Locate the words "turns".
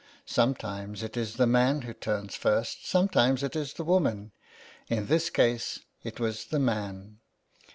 1.93-2.33